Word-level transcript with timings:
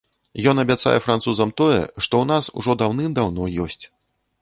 Ён 0.51 0.61
абяцае 0.63 0.93
французам 1.07 1.53
тое, 1.63 1.77
што 2.03 2.13
ў 2.25 2.31
нас 2.33 2.43
ужо 2.63 2.79
даўным 2.83 3.11
даўно 3.21 3.43
ёсць. 3.69 3.83